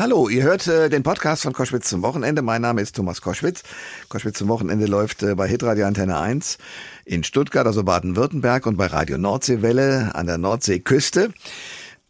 Hallo, 0.00 0.30
ihr 0.30 0.44
hört 0.44 0.66
äh, 0.66 0.88
den 0.88 1.02
Podcast 1.02 1.42
von 1.42 1.52
Koschwitz 1.52 1.90
zum 1.90 2.00
Wochenende. 2.00 2.40
Mein 2.40 2.62
Name 2.62 2.80
ist 2.80 2.96
Thomas 2.96 3.20
Koschwitz. 3.20 3.62
Koschwitz 4.08 4.38
zum 4.38 4.48
Wochenende 4.48 4.86
läuft 4.86 5.22
äh, 5.22 5.34
bei 5.34 5.46
Hitradio 5.46 5.84
Antenne 5.84 6.18
1 6.18 6.56
in 7.04 7.22
Stuttgart, 7.22 7.66
also 7.66 7.84
Baden-Württemberg 7.84 8.64
und 8.64 8.78
bei 8.78 8.86
Radio 8.86 9.18
Nordseewelle 9.18 10.14
an 10.14 10.24
der 10.24 10.38
Nordseeküste. 10.38 11.34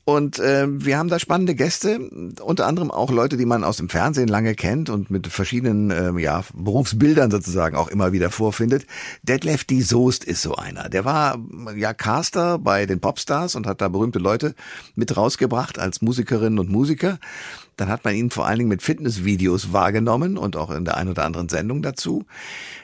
Und 0.04 0.38
äh, 0.38 0.66
wir 0.68 0.98
haben 0.98 1.08
da 1.08 1.18
spannende 1.18 1.54
Gäste, 1.54 1.98
unter 2.42 2.66
anderem 2.66 2.90
auch 2.90 3.10
Leute, 3.10 3.36
die 3.36 3.44
man 3.44 3.62
aus 3.62 3.76
dem 3.76 3.88
Fernsehen 3.88 4.28
lange 4.28 4.54
kennt 4.54 4.88
und 4.90 5.10
mit 5.10 5.26
verschiedenen 5.28 5.90
äh, 5.90 6.18
ja, 6.20 6.42
Berufsbildern 6.54 7.30
sozusagen 7.30 7.76
auch 7.76 7.88
immer 7.88 8.12
wieder 8.12 8.30
vorfindet. 8.30 8.86
Detlef 9.22 9.64
D. 9.64 9.82
Soest 9.82 10.24
ist 10.24 10.42
so 10.42 10.56
einer. 10.56 10.88
Der 10.88 11.04
war 11.04 11.38
ja 11.76 11.92
Caster 11.92 12.58
bei 12.58 12.86
den 12.86 13.00
Popstars 13.00 13.54
und 13.54 13.66
hat 13.66 13.80
da 13.80 13.88
berühmte 13.88 14.18
Leute 14.18 14.54
mit 14.94 15.16
rausgebracht 15.16 15.78
als 15.78 16.02
Musikerinnen 16.02 16.58
und 16.58 16.70
Musiker. 16.70 17.18
Dann 17.76 17.88
hat 17.88 18.04
man 18.04 18.14
ihn 18.14 18.30
vor 18.30 18.46
allen 18.46 18.58
Dingen 18.58 18.68
mit 18.68 18.82
Fitnessvideos 18.82 19.72
wahrgenommen 19.72 20.38
und 20.38 20.56
auch 20.56 20.70
in 20.70 20.84
der 20.84 20.96
einen 20.96 21.10
oder 21.10 21.24
anderen 21.24 21.48
Sendung 21.48 21.82
dazu. 21.82 22.24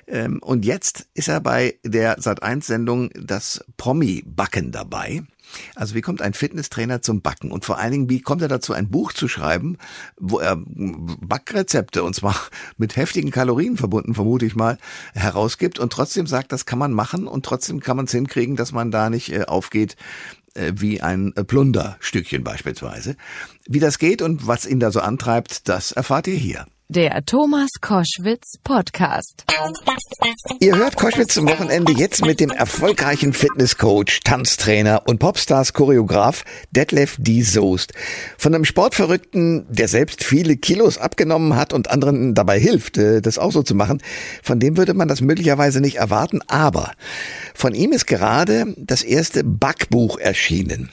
Ähm, 0.07 0.39
und 0.41 0.65
jetzt 0.65 1.09
ist 1.15 1.29
er 1.29 1.41
bei 1.41 1.79
der 1.83 2.19
Sat1-Sendung 2.19 3.11
das 3.15 3.65
Promi-Backen 3.77 4.71
dabei. 4.71 5.23
Also 5.75 5.95
wie 5.95 6.01
kommt 6.01 6.23
ein 6.23 6.35
Fitnesstrainer 6.35 7.03
zum 7.03 7.23
Backen? 7.23 7.51
Und 7.51 7.65
vor 7.65 7.79
allen 7.79 7.93
Dingen, 7.93 8.11
wie 8.11 8.21
kommt 8.21 8.43
er 8.43 8.49
dazu, 8.49 8.73
ein 8.73 8.91
Buch 8.91 9.13
zu 9.13 9.29
schreiben, 9.29 9.79
wo 10.19 10.39
er 10.39 10.57
Backrezepte, 10.57 12.03
und 12.03 12.15
zwar 12.15 12.37
mit 12.77 12.97
heftigen 12.97 13.31
Kalorien 13.31 13.77
verbunden, 13.77 14.15
vermute 14.15 14.47
ich 14.47 14.57
mal, 14.57 14.79
herausgibt 15.15 15.79
und 15.79 15.93
trotzdem 15.93 16.27
sagt, 16.27 16.53
das 16.53 16.67
kann 16.67 16.79
man 16.79 16.93
machen 16.93 17.27
und 17.27 17.45
trotzdem 17.45 17.81
kann 17.81 17.97
man 17.97 18.07
es 18.07 18.13
hinkriegen, 18.13 18.57
dass 18.57 18.73
man 18.73 18.91
da 18.91 19.11
nicht 19.11 19.33
äh, 19.33 19.45
aufgeht 19.45 19.97
äh, 20.55 20.73
wie 20.75 21.01
ein 21.01 21.33
Plunderstückchen 21.33 22.45
beispielsweise. 22.45 23.17
Wie 23.67 23.81
das 23.81 23.99
geht 23.99 24.23
und 24.23 24.47
was 24.47 24.67
ihn 24.67 24.81
da 24.81 24.91
so 24.91 25.01
antreibt, 25.01 25.69
das 25.69 25.93
erfahrt 25.93 26.27
ihr 26.27 26.37
hier. 26.37 26.67
Der 26.89 27.25
Thomas 27.25 27.69
Koschwitz 27.81 28.59
Podcast. 28.63 29.45
Ihr 30.61 30.77
hört 30.77 30.95
Koschwitz 30.95 31.35
zum 31.35 31.49
Wochenende 31.49 31.91
jetzt 31.91 32.25
mit 32.25 32.39
dem 32.39 32.51
erfolgreichen 32.51 33.33
Fitnesscoach, 33.33 34.21
Tanztrainer 34.23 35.03
und 35.07 35.19
Popstars 35.19 35.73
Choreograf 35.73 36.45
Detlef 36.71 37.17
D. 37.19 37.43
Soest. 37.43 37.93
Von 38.39 38.55
einem 38.55 38.65
Sportverrückten, 38.65 39.67
der 39.69 39.89
selbst 39.89 40.23
viele 40.23 40.57
Kilos 40.57 40.97
abgenommen 40.97 41.57
hat 41.57 41.73
und 41.73 41.91
anderen 41.91 42.37
dabei 42.37 42.61
hilft, 42.61 42.99
äh, 42.99 43.21
das 43.21 43.37
auch 43.37 43.51
so 43.51 43.65
zu 43.65 43.75
machen, 43.75 44.01
von 44.45 44.61
dem 44.61 44.77
würde 44.77 44.95
man 44.95 45.09
das 45.09 45.21
möglicherweise 45.21 45.81
nicht 45.81 45.97
erwarten, 45.97 46.41
aber 46.47 46.93
von 47.53 47.75
ihm 47.75 47.91
ist 47.91 48.07
gerade 48.07 48.73
das 48.77 49.03
erste 49.03 49.43
Backbuch 49.43 50.19
erschienen. 50.19 50.91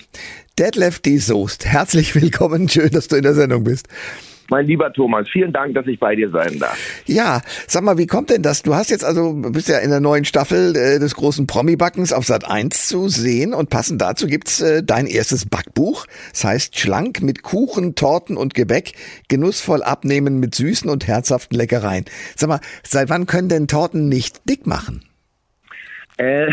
Detlef 0.57 1.01
D. 1.01 1.19
Soest, 1.19 1.65
herzlich 1.65 2.15
willkommen, 2.15 2.67
schön, 2.67 2.89
dass 2.89 3.09
du 3.09 3.15
in 3.15 3.23
der 3.23 3.35
Sendung 3.35 3.63
bist. 3.63 3.87
Mein 4.53 4.67
lieber 4.67 4.93
Thomas, 4.93 5.27
vielen 5.29 5.51
Dank, 5.51 5.73
dass 5.73 5.87
ich 5.87 5.99
bei 5.99 6.15
dir 6.15 6.29
sein 6.29 6.59
darf. 6.59 6.77
Ja, 7.07 7.41
sag 7.65 7.81
mal, 7.81 7.97
wie 7.97 8.05
kommt 8.05 8.29
denn 8.29 8.43
das? 8.43 8.61
Du 8.61 8.75
hast 8.75 8.91
jetzt 8.91 9.03
also, 9.03 9.33
bist 9.33 9.67
ja 9.67 9.79
in 9.79 9.89
der 9.89 9.99
neuen 9.99 10.25
Staffel 10.25 10.75
äh, 10.75 10.99
des 10.99 11.15
großen 11.15 11.47
Promi-Backens 11.47 12.13
auf 12.13 12.27
Sat 12.27 12.47
1 12.47 12.87
zu 12.87 13.09
sehen 13.09 13.55
und 13.55 13.71
passend 13.71 13.99
dazu 13.99 14.27
gibt's 14.27 14.61
äh, 14.61 14.83
dein 14.83 15.07
erstes 15.07 15.47
Backbuch. 15.47 16.05
Das 16.33 16.43
heißt 16.43 16.77
Schlank 16.77 17.23
mit 17.23 17.41
Kuchen, 17.41 17.95
Torten 17.95 18.37
und 18.37 18.53
Gebäck, 18.53 18.93
genussvoll 19.27 19.81
abnehmen 19.81 20.39
mit 20.39 20.53
süßen 20.53 20.87
und 20.87 21.07
herzhaften 21.07 21.57
Leckereien. 21.57 22.05
Sag 22.35 22.47
mal, 22.49 22.59
seit 22.83 23.09
wann 23.09 23.25
können 23.25 23.49
denn 23.49 23.67
Torten 23.67 24.07
nicht 24.07 24.47
dick 24.47 24.67
machen? 24.67 25.03
Äh, 26.17 26.47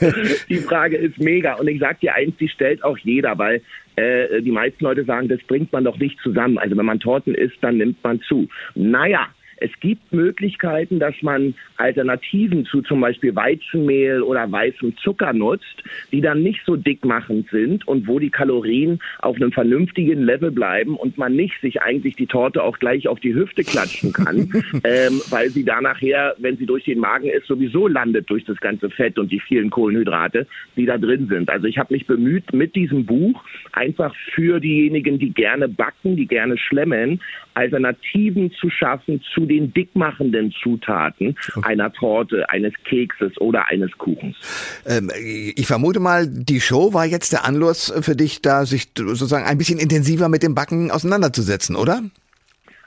die 0.48 0.58
Frage 0.58 0.96
ist 0.96 1.18
mega 1.18 1.54
und 1.54 1.68
ich 1.68 1.80
sag 1.80 2.00
dir 2.00 2.14
eins, 2.14 2.36
die 2.38 2.48
stellt 2.48 2.82
auch 2.82 2.98
jeder, 2.98 3.36
weil 3.38 3.62
äh, 3.96 4.40
die 4.40 4.50
meisten 4.50 4.84
Leute 4.84 5.04
sagen, 5.04 5.28
das 5.28 5.42
bringt 5.42 5.72
man 5.72 5.84
doch 5.84 5.98
nicht 5.98 6.18
zusammen. 6.20 6.58
Also 6.58 6.76
wenn 6.76 6.86
man 6.86 7.00
Torten 7.00 7.34
isst, 7.34 7.56
dann 7.60 7.76
nimmt 7.76 8.02
man 8.02 8.20
zu. 8.22 8.48
Naja, 8.74 9.28
es 9.64 9.70
gibt 9.80 10.12
Möglichkeiten, 10.12 10.98
dass 10.98 11.14
man 11.22 11.54
Alternativen 11.78 12.66
zu 12.66 12.82
zum 12.82 13.00
Beispiel 13.00 13.34
Weizenmehl 13.34 14.20
oder 14.20 14.50
weißem 14.50 14.94
Zucker 14.98 15.32
nutzt, 15.32 15.82
die 16.12 16.20
dann 16.20 16.42
nicht 16.42 16.60
so 16.66 16.76
dickmachend 16.76 17.48
sind 17.48 17.88
und 17.88 18.06
wo 18.06 18.18
die 18.18 18.28
Kalorien 18.28 18.98
auf 19.20 19.36
einem 19.36 19.52
vernünftigen 19.52 20.22
Level 20.22 20.50
bleiben 20.50 20.96
und 20.96 21.16
man 21.16 21.34
nicht 21.34 21.58
sich 21.62 21.80
eigentlich 21.80 22.14
die 22.14 22.26
Torte 22.26 22.62
auch 22.62 22.78
gleich 22.78 23.08
auf 23.08 23.20
die 23.20 23.34
Hüfte 23.34 23.64
klatschen 23.64 24.12
kann, 24.12 24.36
ähm, 24.84 25.22
weil 25.30 25.48
sie 25.48 25.64
da 25.64 25.80
nachher, 25.80 26.34
wenn 26.36 26.58
sie 26.58 26.66
durch 26.66 26.84
den 26.84 26.98
Magen 26.98 27.30
ist, 27.30 27.46
sowieso 27.46 27.88
landet 27.88 28.28
durch 28.28 28.44
das 28.44 28.58
ganze 28.58 28.90
Fett 28.90 29.18
und 29.18 29.32
die 29.32 29.40
vielen 29.40 29.70
Kohlenhydrate, 29.70 30.46
die 30.76 30.84
da 30.84 30.98
drin 30.98 31.26
sind. 31.28 31.48
Also 31.48 31.68
ich 31.68 31.78
habe 31.78 31.94
mich 31.94 32.06
bemüht, 32.06 32.52
mit 32.52 32.76
diesem 32.76 33.06
Buch 33.06 33.42
einfach 33.72 34.14
für 34.34 34.60
diejenigen, 34.60 35.18
die 35.18 35.32
gerne 35.32 35.70
backen, 35.70 36.16
die 36.16 36.26
gerne 36.26 36.58
schlemmen, 36.58 37.20
Alternativen 37.54 38.50
zu 38.52 38.68
schaffen 38.68 39.22
zu 39.32 39.46
den 39.46 39.53
dickmachenden 39.60 40.52
Zutaten 40.62 41.36
okay. 41.54 41.60
einer 41.64 41.92
Torte, 41.92 42.48
eines 42.50 42.72
Kekses 42.84 43.38
oder 43.40 43.68
eines 43.68 43.90
Kuchens. 43.98 44.36
Ähm, 44.86 45.10
ich 45.14 45.66
vermute 45.66 46.00
mal, 46.00 46.26
die 46.26 46.60
Show 46.60 46.92
war 46.92 47.06
jetzt 47.06 47.32
der 47.32 47.44
Anlass 47.44 47.92
für 48.00 48.16
dich, 48.16 48.42
da 48.42 48.66
sich 48.66 48.88
sozusagen 48.96 49.44
ein 49.44 49.58
bisschen 49.58 49.78
intensiver 49.78 50.28
mit 50.28 50.42
dem 50.42 50.54
Backen 50.54 50.90
auseinanderzusetzen, 50.90 51.76
oder? 51.76 52.02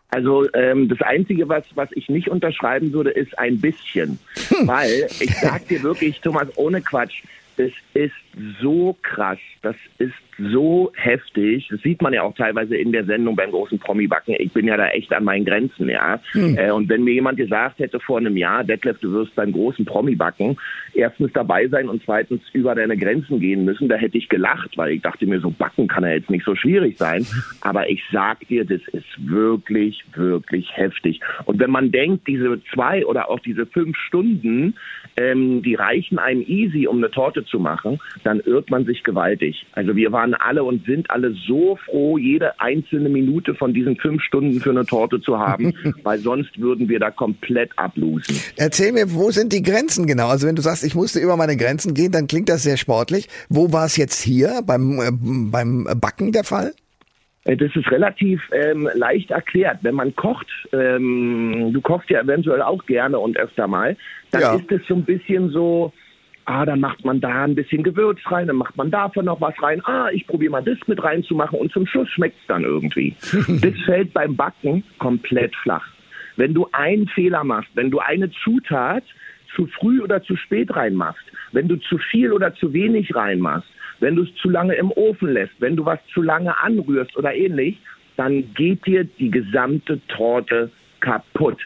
Also 0.09 0.47
ähm, 0.53 0.87
das 0.87 1.01
Einzige, 1.01 1.49
was, 1.49 1.65
was 1.75 1.89
ich 1.91 2.07
nicht 2.07 2.29
unterschreiben 2.29 2.93
würde, 2.93 3.11
ist 3.11 3.37
ein 3.37 3.59
bisschen. 3.59 4.19
Hm. 4.49 4.67
Weil 4.67 5.07
ich 5.19 5.35
sag 5.35 5.67
dir 5.67 5.83
wirklich, 5.83 6.21
Thomas, 6.21 6.47
ohne 6.55 6.81
Quatsch, 6.81 7.23
es 7.57 7.73
ist 7.93 8.13
so 8.61 8.95
krass, 9.01 9.39
das 9.61 9.75
ist 9.97 10.13
so 10.37 10.91
heftig. 10.95 11.67
Das 11.69 11.81
sieht 11.81 12.01
man 12.01 12.13
ja 12.13 12.21
auch 12.21 12.35
teilweise 12.35 12.75
in 12.75 12.91
der 12.91 13.05
Sendung 13.05 13.35
beim 13.35 13.51
großen 13.51 13.79
Promi-Backen. 13.79 14.35
Ich 14.37 14.51
bin 14.53 14.67
ja 14.67 14.77
da 14.77 14.87
echt 14.89 15.11
an 15.13 15.23
meinen 15.23 15.45
Grenzen, 15.45 15.89
ja. 15.89 16.19
Hm. 16.31 16.57
Äh, 16.57 16.71
und 16.71 16.89
wenn 16.89 17.03
mir 17.03 17.13
jemand 17.13 17.37
gesagt 17.37 17.79
hätte 17.79 17.99
vor 17.99 18.19
einem 18.19 18.37
Jahr, 18.37 18.63
Detlef, 18.63 18.99
du 18.99 19.11
wirst 19.13 19.35
beim 19.35 19.51
großen 19.51 19.85
Promi-Backen 19.85 20.57
erstens 20.93 21.31
dabei 21.33 21.67
sein 21.67 21.89
und 21.89 22.03
zweitens 22.03 22.41
über 22.53 22.75
deine 22.75 22.97
Grenzen 22.97 23.39
gehen 23.39 23.65
müssen, 23.65 23.89
da 23.89 23.95
hätte 23.95 24.17
ich 24.17 24.29
gelacht, 24.29 24.77
weil 24.77 24.93
ich 24.93 25.01
dachte 25.01 25.25
mir, 25.25 25.39
so 25.39 25.49
backen 25.49 25.87
kann 25.87 26.03
ja 26.03 26.11
jetzt 26.11 26.29
nicht 26.29 26.45
so 26.45 26.55
schwierig 26.55 26.97
sein. 26.97 27.25
Aber 27.61 27.89
ich 27.89 28.03
sag 28.11 28.47
dir, 28.47 28.65
das 28.65 28.81
ist 28.91 29.05
wirklich, 29.17 30.03
wirklich 30.13 30.69
heftig. 30.75 31.19
Und 31.45 31.59
wenn 31.59 31.71
man 31.71 31.91
denkt, 31.91 32.27
diese 32.27 32.61
zwei 32.73 33.05
oder 33.05 33.29
auch 33.29 33.39
diese 33.39 33.65
fünf 33.65 33.97
Stunden, 33.97 34.75
ähm, 35.17 35.61
die 35.63 35.75
reichen 35.75 36.19
einem 36.19 36.41
easy, 36.41 36.87
um 36.87 36.97
eine 36.97 37.09
Torte 37.09 37.43
zu 37.45 37.59
machen, 37.59 37.99
dann 38.27 38.41
irrt 38.41 38.69
man 38.69 38.83
sich 38.83 39.05
gewaltig. 39.05 39.65
Also 39.71 39.95
wir 39.95 40.11
waren 40.11 40.33
alle 40.33 40.65
und 40.65 40.85
sind 40.85 41.09
alle 41.09 41.33
so 41.47 41.77
froh, 41.85 42.17
jede 42.17 42.59
einzelne 42.59 43.07
Minute 43.07 43.55
von 43.55 43.73
diesen 43.73 43.95
fünf 43.95 44.21
Stunden 44.21 44.59
für 44.59 44.71
eine 44.71 44.85
Torte 44.85 45.21
zu 45.21 45.39
haben, 45.39 45.73
weil 46.03 46.19
sonst 46.19 46.59
würden 46.59 46.89
wir 46.89 46.99
da 46.99 47.09
komplett 47.09 47.71
ablosen. 47.77 48.35
Erzähl 48.57 48.91
mir, 48.91 49.13
wo 49.13 49.31
sind 49.31 49.53
die 49.53 49.61
Grenzen 49.61 50.07
genau? 50.07 50.27
Also 50.27 50.45
wenn 50.45 50.57
du 50.57 50.61
sagst, 50.61 50.83
ich 50.83 50.93
musste 50.93 51.19
über 51.19 51.37
meine 51.37 51.55
Grenzen 51.55 51.93
gehen, 51.93 52.11
dann 52.11 52.27
klingt 52.27 52.49
das 52.49 52.63
sehr 52.63 52.75
sportlich. 52.75 53.29
Wo 53.47 53.71
war 53.71 53.85
es 53.85 53.95
jetzt 53.95 54.21
hier 54.21 54.61
beim, 54.67 54.99
äh, 54.99 55.11
beim 55.11 55.87
Backen 56.01 56.33
der 56.33 56.43
Fall? 56.43 56.73
Äh, 57.45 57.55
das 57.55 57.73
ist 57.77 57.89
relativ 57.89 58.41
ähm, 58.51 58.89
leicht 58.93 59.31
erklärt. 59.31 59.79
Wenn 59.83 59.95
man 59.95 60.13
kocht, 60.17 60.47
ähm, 60.73 61.71
du 61.71 61.79
kochst 61.79 62.09
ja 62.09 62.19
eventuell 62.19 62.61
auch 62.61 62.85
gerne 62.85 63.19
und 63.19 63.37
öfter 63.37 63.67
mal, 63.67 63.95
dann 64.31 64.41
ja. 64.41 64.55
ist 64.55 64.69
es 64.69 64.81
so 64.85 64.95
ein 64.95 65.05
bisschen 65.05 65.49
so, 65.49 65.93
ah, 66.47 66.65
dann 66.65 66.79
macht 66.79 67.03
man 67.03 67.19
da 67.19 67.43
ein 67.43 67.55
bisschen 67.55 67.83
Gewürz 67.83 68.19
rein, 68.25 68.47
dann 68.47 68.55
macht 68.55 68.75
man 68.77 68.89
davon 68.89 69.25
noch 69.25 69.41
was 69.41 69.61
rein, 69.61 69.81
ah, 69.85 70.09
ich 70.11 70.25
probiere 70.25 70.51
mal 70.51 70.63
das 70.63 70.77
mit 70.87 71.03
reinzumachen 71.03 71.59
und 71.59 71.71
zum 71.71 71.85
Schluss 71.85 72.09
schmeckt 72.09 72.37
es 72.39 72.47
dann 72.47 72.63
irgendwie. 72.63 73.15
das 73.21 73.73
fällt 73.85 74.13
beim 74.13 74.35
Backen 74.35 74.83
komplett 74.97 75.55
flach. 75.57 75.85
Wenn 76.37 76.53
du 76.53 76.67
einen 76.71 77.07
Fehler 77.09 77.43
machst, 77.43 77.69
wenn 77.75 77.91
du 77.91 77.99
eine 77.99 78.31
Zutat 78.43 79.03
zu 79.55 79.67
früh 79.67 80.01
oder 80.01 80.23
zu 80.23 80.35
spät 80.37 80.73
reinmachst, 80.75 81.23
wenn 81.51 81.67
du 81.67 81.75
zu 81.77 81.97
viel 81.97 82.31
oder 82.31 82.53
zu 82.55 82.71
wenig 82.73 83.13
reinmachst, 83.13 83.69
wenn 83.99 84.15
du 84.15 84.23
es 84.23 84.33
zu 84.35 84.49
lange 84.49 84.75
im 84.75 84.91
Ofen 84.91 85.33
lässt, 85.33 85.53
wenn 85.59 85.75
du 85.75 85.85
was 85.85 85.99
zu 86.13 86.21
lange 86.21 86.57
anrührst 86.59 87.17
oder 87.17 87.33
ähnlich, 87.33 87.77
dann 88.15 88.53
geht 88.53 88.85
dir 88.85 89.03
die 89.03 89.31
gesamte 89.31 89.99
Torte 90.07 90.71
kaputt. 90.99 91.59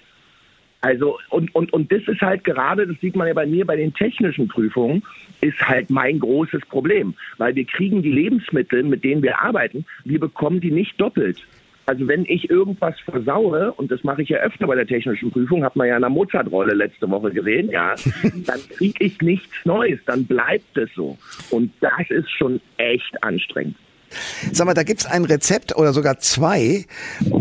Also, 0.81 1.19
und, 1.29 1.53
und, 1.53 1.71
und 1.73 1.91
das 1.91 2.01
ist 2.07 2.21
halt 2.21 2.43
gerade, 2.43 2.87
das 2.87 2.99
sieht 2.99 3.15
man 3.15 3.27
ja 3.27 3.33
bei 3.33 3.45
mir 3.45 3.65
bei 3.65 3.75
den 3.75 3.93
technischen 3.93 4.47
Prüfungen, 4.47 5.03
ist 5.39 5.59
halt 5.61 5.91
mein 5.91 6.19
großes 6.19 6.65
Problem. 6.65 7.13
Weil 7.37 7.55
wir 7.55 7.65
kriegen 7.65 8.01
die 8.01 8.11
Lebensmittel, 8.11 8.83
mit 8.83 9.03
denen 9.03 9.21
wir 9.21 9.39
arbeiten, 9.41 9.85
wir 10.05 10.19
bekommen 10.19 10.59
die 10.59 10.71
nicht 10.71 10.99
doppelt. 10.99 11.37
Also 11.85 12.07
wenn 12.07 12.25
ich 12.25 12.49
irgendwas 12.49 12.99
versaue, 13.01 13.73
und 13.73 13.91
das 13.91 14.03
mache 14.03 14.21
ich 14.21 14.29
ja 14.29 14.37
öfter 14.39 14.67
bei 14.67 14.75
der 14.75 14.87
technischen 14.87 15.31
Prüfung, 15.31 15.63
hat 15.63 15.75
man 15.75 15.87
ja 15.87 15.95
in 15.95 16.01
der 16.01 16.09
Mozart-Rolle 16.09 16.73
letzte 16.73 17.09
Woche 17.09 17.31
gesehen, 17.31 17.69
ja, 17.69 17.95
dann 18.45 18.59
kriege 18.75 19.03
ich 19.03 19.21
nichts 19.21 19.53
Neues, 19.65 19.99
dann 20.05 20.25
bleibt 20.25 20.77
es 20.77 20.89
so. 20.95 21.17
Und 21.49 21.71
das 21.81 22.09
ist 22.09 22.29
schon 22.31 22.61
echt 22.77 23.23
anstrengend. 23.23 23.75
Sag 24.51 24.65
mal, 24.65 24.73
da 24.73 24.83
gibt's 24.83 25.05
ein 25.05 25.25
Rezept 25.25 25.75
oder 25.75 25.93
sogar 25.93 26.19
zwei, 26.19 26.85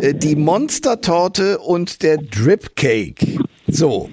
äh, 0.01 0.15
die 0.15 0.37
Monstertorte 0.37 1.59
und 1.59 2.03
der 2.03 2.19
Drip 2.19 2.77
Cake. 2.77 3.39
So. 3.67 4.11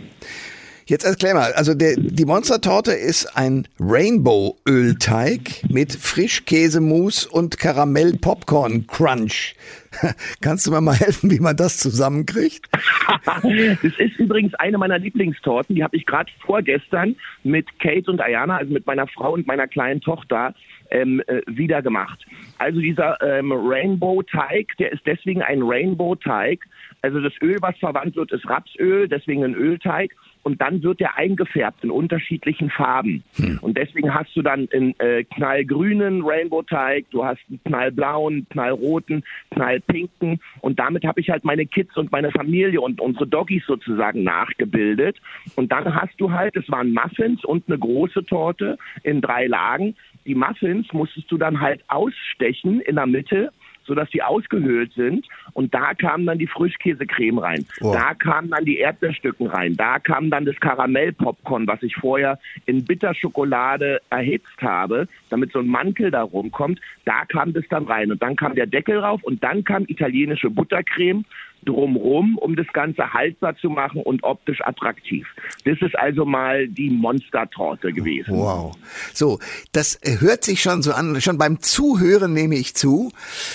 Jetzt 0.89 1.03
erklär 1.03 1.33
mal, 1.33 1.51
also 1.51 1.73
der, 1.73 1.95
die 1.97 2.23
Monstertorte 2.23 2.93
ist 2.93 3.35
ein 3.35 3.67
Rainbow-Ölteig 3.77 5.65
mit 5.69 5.91
Frischkäsemousse 5.91 7.27
und 7.29 7.59
Karamell-Popcorn-Crunch. 7.59 9.55
Kannst 10.41 10.65
du 10.65 10.71
mir 10.71 10.79
mal 10.79 10.95
helfen, 10.95 11.29
wie 11.29 11.41
man 11.41 11.57
das 11.57 11.79
zusammenkriegt? 11.79 12.69
das 13.25 13.93
ist 13.97 14.17
übrigens 14.17 14.53
eine 14.55 14.77
meiner 14.77 14.97
Lieblingstorten. 14.97 15.75
Die 15.75 15.83
habe 15.83 15.97
ich 15.97 16.05
gerade 16.05 16.31
vorgestern 16.39 17.17
mit 17.43 17.67
Kate 17.79 18.09
und 18.09 18.21
Ayana, 18.21 18.55
also 18.55 18.71
mit 18.71 18.85
meiner 18.85 19.07
Frau 19.07 19.33
und 19.33 19.45
meiner 19.45 19.67
kleinen 19.67 19.99
Tochter, 19.99 20.55
ähm, 20.91 21.21
äh, 21.27 21.41
wieder 21.47 21.81
gemacht. 21.81 22.25
Also 22.57 22.79
dieser 22.79 23.21
ähm, 23.21 23.51
Rainbow-Teig, 23.51 24.77
der 24.77 24.91
ist 24.91 25.05
deswegen 25.05 25.41
ein 25.41 25.61
Rainbow-Teig. 25.61 26.65
Also 27.01 27.19
das 27.19 27.33
Öl, 27.41 27.57
was 27.61 27.77
verwandt 27.77 28.15
wird, 28.15 28.31
ist 28.31 28.47
Rapsöl, 28.49 29.07
deswegen 29.07 29.43
ein 29.43 29.53
Ölteig 29.53 30.15
und 30.47 30.61
dann 30.61 30.81
wird 30.81 31.01
der 31.01 31.17
eingefärbt 31.17 31.83
in 31.83 31.91
unterschiedlichen 31.91 32.69
Farben. 32.69 33.21
Hm. 33.35 33.59
Und 33.61 33.77
deswegen 33.77 34.13
hast 34.13 34.33
du 34.33 34.41
dann 34.41 34.69
einen 34.71 34.97
äh, 34.97 35.25
knallgrünen 35.25 36.23
Rainbow-Teig, 36.23 37.11
du 37.11 37.25
hast 37.25 37.41
einen 37.49 37.61
knallblauen, 37.65 38.47
knallroten, 38.49 39.25
knallpinken 39.51 40.39
und 40.61 40.79
damit 40.79 41.03
habe 41.03 41.19
ich 41.19 41.29
halt 41.29 41.43
meine 41.43 41.65
Kids 41.65 41.97
und 41.97 42.13
meine 42.13 42.31
Familie 42.31 42.79
und 42.79 43.01
unsere 43.01 43.27
Doggies 43.27 43.65
sozusagen 43.65 44.23
nachgebildet. 44.23 45.17
Und 45.55 45.71
dann 45.73 45.93
hast 45.93 46.13
du 46.17 46.31
halt, 46.31 46.55
es 46.55 46.69
waren 46.71 46.93
Muffins 46.93 47.43
und 47.43 47.67
eine 47.67 47.77
große 47.77 48.25
Torte 48.25 48.77
in 49.03 49.19
drei 49.19 49.47
Lagen. 49.47 49.95
Die 50.27 50.35
Muffins 50.35 50.91
musstest 50.93 51.31
du 51.31 51.37
dann 51.37 51.59
halt 51.59 51.83
ausstechen 51.87 52.81
in 52.81 52.95
der 52.95 53.07
Mitte 53.07 53.51
sodass 53.87 54.09
die 54.09 54.21
ausgehöhlt 54.21 54.93
sind. 54.93 55.25
Und 55.53 55.73
da 55.73 55.93
kam 55.93 56.25
dann 56.25 56.37
die 56.37 56.47
Frischkäsecreme 56.47 57.39
rein. 57.39 57.65
Oh. 57.81 57.93
Da 57.93 58.13
kamen 58.13 58.51
dann 58.51 58.65
die 58.65 58.77
Erdbeerstücken 58.77 59.47
rein. 59.47 59.75
Da 59.75 59.97
kam 59.97 60.29
dann 60.29 60.45
das 60.45 60.57
Karamellpopcorn, 60.59 61.65
was 61.65 61.81
ich 61.81 61.95
vorher 61.95 62.37
in 62.65 62.85
Bitterschokolade 62.85 64.01
erhitzt 64.09 64.61
habe, 64.61 65.07
damit 65.29 65.53
so 65.53 65.59
ein 65.59 65.67
Mantel 65.67 66.11
da 66.11 66.21
rumkommt. 66.23 66.79
Da 67.05 67.25
kam 67.25 67.53
das 67.53 67.63
dann 67.69 67.85
rein. 67.85 68.11
Und 68.11 68.21
dann 68.21 68.35
kam 68.35 68.53
der 68.53 68.67
Deckel 68.67 68.99
rauf 68.99 69.23
und 69.23 69.43
dann 69.43 69.63
kam 69.63 69.85
italienische 69.87 70.49
Buttercreme 70.49 71.23
drumrum, 71.67 72.37
um 72.37 72.55
das 72.55 72.67
Ganze 72.73 73.13
haltbar 73.13 73.55
zu 73.57 73.69
machen 73.69 74.01
und 74.01 74.23
optisch 74.23 74.61
attraktiv. 74.61 75.27
Das 75.65 75.77
ist 75.81 75.97
also 75.97 76.25
mal 76.25 76.67
die 76.67 76.89
Monstertorte 76.89 77.91
gewesen. 77.91 78.35
Wow. 78.35 78.75
So, 79.13 79.39
das 79.73 79.99
hört 80.03 80.43
sich 80.43 80.61
schon 80.61 80.81
so 80.81 80.93
an, 80.93 81.19
schon 81.21 81.37
beim 81.37 81.61
Zuhören 81.61 82.33
nehme 82.33 82.55
ich 82.55 82.75
zu. 82.75 83.11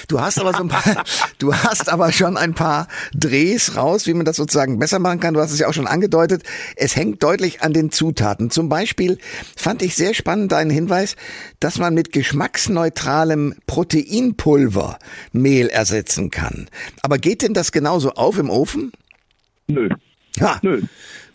Du 0.09 0.20
hast 0.20 0.38
aber 0.41 0.53
so 0.53 0.62
ein 0.62 0.69
paar, 0.69 1.05
du 1.38 1.55
hast 1.55 1.91
aber 1.91 2.12
schon 2.12 2.37
ein 2.37 2.55
paar 2.55 2.88
Drehs 3.14 3.76
raus, 3.76 4.06
wie 4.06 4.15
man 4.15 4.26
das 4.26 4.37
sozusagen 4.37 4.79
besser 4.79 4.99
machen 4.99 5.20
kann. 5.20 5.35
Du 5.35 5.41
hast 5.41 5.53
es 5.53 5.58
ja 5.58 5.69
auch 5.69 5.75
schon 5.75 5.87
angedeutet. 5.87 6.43
Es 6.76 6.97
hängt 6.97 7.23
deutlich 7.23 7.62
an 7.62 7.73
den 7.73 7.91
Zutaten. 7.91 8.50
Zum 8.50 8.69
Beispiel 8.69 9.19
fand 9.56 9.82
ich 9.82 9.94
sehr 9.94 10.15
spannend 10.15 10.53
deinen 10.53 10.70
Hinweis, 10.70 11.17
dass 11.61 11.79
man 11.79 11.94
mit 11.94 12.12
geschmacksneutralem 12.12 13.55
Proteinpulver 13.67 14.99
Mehl 15.32 15.69
ersetzen 15.69 16.31
kann. 16.31 16.69
Aber 17.03 17.19
geht 17.19 17.43
denn 17.43 17.55
das 17.55 17.73
genau 17.73 17.99
genauso 18.02 18.14
auf 18.16 18.38
im 18.38 18.50
Ofen? 18.50 18.93
Nö. 19.69 19.88
Ha. 20.40 20.58
Nö. 20.62 20.82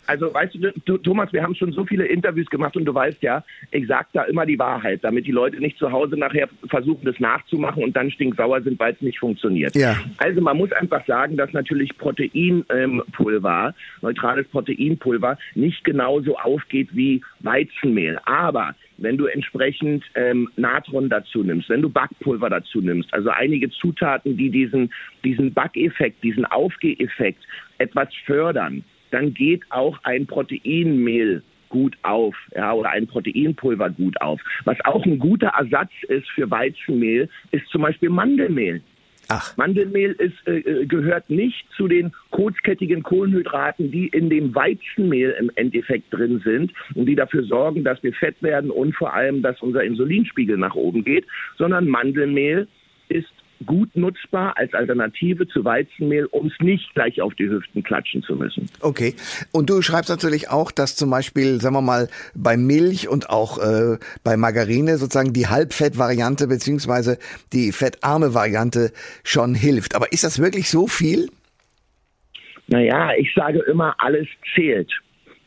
Also 0.06 0.32
weißt 0.32 0.56
du, 0.86 0.96
Thomas, 0.98 1.30
wir 1.34 1.42
haben 1.42 1.54
schon 1.54 1.72
so 1.72 1.84
viele 1.84 2.06
Interviews 2.06 2.48
gemacht 2.48 2.76
und 2.76 2.86
du 2.86 2.94
weißt 2.94 3.22
ja, 3.22 3.44
ich 3.70 3.86
sage 3.86 4.06
da 4.14 4.22
immer 4.22 4.46
die 4.46 4.58
Wahrheit, 4.58 5.00
damit 5.02 5.26
die 5.26 5.32
Leute 5.32 5.58
nicht 5.60 5.78
zu 5.78 5.92
Hause 5.92 6.16
nachher 6.16 6.48
versuchen, 6.68 7.04
das 7.04 7.20
nachzumachen 7.20 7.84
und 7.84 7.94
dann 7.94 8.10
stinksauer 8.10 8.62
sind, 8.62 8.80
weil 8.80 8.94
es 8.94 9.02
nicht 9.02 9.18
funktioniert. 9.18 9.76
Ja. 9.76 9.96
Also 10.16 10.40
man 10.40 10.56
muss 10.56 10.72
einfach 10.72 11.04
sagen, 11.06 11.36
dass 11.36 11.52
natürlich 11.52 11.96
Proteinpulver, 11.98 13.66
ähm, 13.66 13.74
neutrales 14.00 14.48
Proteinpulver, 14.48 15.36
nicht 15.54 15.84
genauso 15.84 16.38
aufgeht 16.38 16.88
wie 16.92 17.20
Weizenmehl. 17.40 18.18
Aber 18.24 18.74
wenn 18.98 19.16
du 19.16 19.26
entsprechend 19.26 20.04
ähm, 20.14 20.48
Natron 20.56 21.08
dazu 21.08 21.42
nimmst, 21.42 21.68
wenn 21.68 21.82
du 21.82 21.88
Backpulver 21.88 22.50
dazu 22.50 22.80
nimmst, 22.80 23.12
also 23.14 23.30
einige 23.30 23.70
Zutaten, 23.70 24.36
die 24.36 24.50
diesen, 24.50 24.92
diesen 25.24 25.54
Backeffekt, 25.54 26.22
diesen 26.22 26.44
Aufgeheffekt 26.44 27.42
etwas 27.78 28.08
fördern, 28.26 28.84
dann 29.10 29.32
geht 29.32 29.62
auch 29.70 29.98
ein 30.02 30.26
Proteinmehl 30.26 31.42
gut 31.68 31.96
auf, 32.02 32.34
ja, 32.54 32.72
oder 32.72 32.90
ein 32.90 33.06
Proteinpulver 33.06 33.90
gut 33.90 34.20
auf. 34.20 34.40
Was 34.64 34.78
auch 34.84 35.04
ein 35.04 35.18
guter 35.18 35.48
Ersatz 35.48 35.90
ist 36.08 36.28
für 36.30 36.50
Weizenmehl, 36.50 37.28
ist 37.50 37.68
zum 37.68 37.82
Beispiel 37.82 38.10
Mandelmehl. 38.10 38.82
Ach. 39.28 39.56
Mandelmehl 39.58 40.12
ist, 40.12 40.46
äh, 40.46 40.58
äh 40.60 40.86
gehört 40.86 41.28
nicht 41.28 41.66
zu 41.76 41.86
den 41.86 42.12
kurzkettigen 42.30 43.02
Kohlenhydraten, 43.02 43.90
die 43.90 44.08
in 44.08 44.30
dem 44.30 44.54
Weizenmehl 44.54 45.36
im 45.38 45.50
Endeffekt 45.54 46.12
drin 46.14 46.40
sind 46.44 46.72
und 46.94 47.06
die 47.06 47.14
dafür 47.14 47.44
sorgen, 47.44 47.84
dass 47.84 48.02
wir 48.02 48.14
fett 48.14 48.42
werden 48.42 48.70
und 48.70 48.94
vor 48.94 49.12
allem, 49.12 49.42
dass 49.42 49.60
unser 49.60 49.84
Insulinspiegel 49.84 50.56
nach 50.56 50.74
oben 50.74 51.04
geht, 51.04 51.26
sondern 51.58 51.88
Mandelmehl 51.88 52.68
ist 53.08 53.32
gut 53.66 53.94
nutzbar 53.96 54.56
als 54.56 54.72
Alternative 54.74 55.46
zu 55.48 55.64
Weizenmehl, 55.64 56.26
um 56.26 56.46
es 56.46 56.52
nicht 56.60 56.94
gleich 56.94 57.20
auf 57.20 57.34
die 57.34 57.48
Hüften 57.48 57.82
klatschen 57.82 58.22
zu 58.22 58.36
müssen. 58.36 58.68
Okay. 58.80 59.14
Und 59.52 59.70
du 59.70 59.82
schreibst 59.82 60.10
natürlich 60.10 60.50
auch, 60.50 60.70
dass 60.70 60.96
zum 60.96 61.10
Beispiel, 61.10 61.60
sagen 61.60 61.74
wir 61.74 61.82
mal, 61.82 62.08
bei 62.34 62.56
Milch 62.56 63.08
und 63.08 63.30
auch 63.30 63.58
äh, 63.58 63.98
bei 64.24 64.36
Margarine 64.36 64.96
sozusagen 64.98 65.32
die 65.32 65.46
Halbfettvariante 65.46 66.46
beziehungsweise 66.46 67.18
die 67.52 67.72
fettarme 67.72 68.34
Variante 68.34 68.92
schon 69.24 69.54
hilft. 69.54 69.94
Aber 69.94 70.12
ist 70.12 70.24
das 70.24 70.40
wirklich 70.40 70.70
so 70.70 70.86
viel? 70.86 71.28
Naja, 72.68 73.12
ich 73.16 73.32
sage 73.34 73.60
immer, 73.60 73.94
alles 73.98 74.28
zählt. 74.54 74.92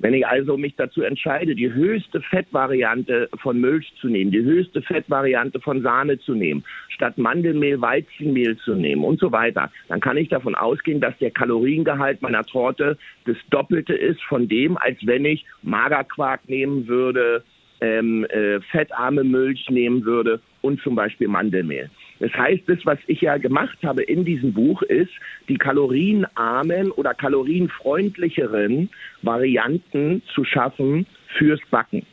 Wenn 0.01 0.15
ich 0.15 0.25
also 0.25 0.57
mich 0.57 0.75
dazu 0.75 1.03
entscheide, 1.03 1.53
die 1.53 1.71
höchste 1.71 2.21
Fettvariante 2.21 3.29
von 3.39 3.61
Milch 3.61 3.93
zu 4.01 4.07
nehmen, 4.07 4.31
die 4.31 4.41
höchste 4.41 4.81
Fettvariante 4.81 5.59
von 5.59 5.83
Sahne 5.83 6.17
zu 6.19 6.33
nehmen, 6.33 6.63
statt 6.89 7.19
Mandelmehl 7.19 7.79
Weizenmehl 7.79 8.57
zu 8.57 8.73
nehmen 8.73 9.03
und 9.03 9.19
so 9.19 9.31
weiter, 9.31 9.71
dann 9.89 9.99
kann 9.99 10.17
ich 10.17 10.29
davon 10.29 10.55
ausgehen, 10.55 11.01
dass 11.01 11.15
der 11.19 11.29
Kaloriengehalt 11.29 12.21
meiner 12.23 12.43
Torte 12.43 12.97
das 13.25 13.37
Doppelte 13.51 13.93
ist 13.93 14.21
von 14.23 14.47
dem, 14.47 14.75
als 14.77 14.97
wenn 15.05 15.23
ich 15.23 15.45
Magerquark 15.61 16.49
nehmen 16.49 16.87
würde, 16.87 17.43
ähm, 17.79 18.25
äh, 18.25 18.59
fettarme 18.71 19.23
Milch 19.23 19.69
nehmen 19.69 20.03
würde 20.03 20.41
und 20.61 20.81
zum 20.81 20.95
Beispiel 20.95 21.27
Mandelmehl. 21.27 21.91
Das 22.21 22.31
heißt, 22.33 22.63
das, 22.67 22.77
was 22.85 22.99
ich 23.07 23.21
ja 23.21 23.37
gemacht 23.37 23.77
habe 23.83 24.03
in 24.03 24.23
diesem 24.23 24.53
Buch, 24.53 24.83
ist, 24.83 25.11
die 25.49 25.57
kalorienarmen 25.57 26.91
oder 26.91 27.15
kalorienfreundlicheren 27.15 28.89
Varianten 29.23 30.21
zu 30.35 30.43
schaffen 30.43 31.07
fürs 31.37 31.59
Backen. 31.71 32.05